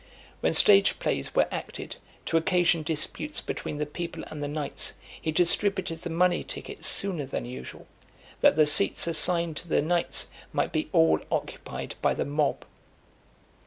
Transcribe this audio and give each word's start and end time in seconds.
When 0.39 0.55
stage 0.55 0.97
plays 0.97 1.35
were 1.35 1.47
acted, 1.51 1.97
to 2.25 2.35
occasion 2.35 2.81
disputes 2.81 3.39
between 3.39 3.77
the 3.77 3.85
people 3.85 4.23
and 4.25 4.41
the 4.41 4.47
knights, 4.47 4.93
he 5.21 5.31
distributed 5.31 6.01
the 6.01 6.09
money 6.09 6.43
tickets 6.43 6.87
sooner 6.87 7.23
than 7.27 7.45
usual, 7.45 7.85
that 8.39 8.55
the 8.55 8.65
seats 8.65 9.05
assigned 9.05 9.57
to 9.57 9.67
the 9.67 9.79
knights 9.83 10.29
might 10.51 10.71
be 10.71 10.89
all 10.91 11.19
occupied 11.31 11.93
by 12.01 12.15
the 12.15 12.25
mob. 12.25 12.65